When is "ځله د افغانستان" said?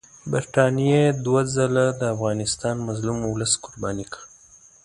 1.53-2.75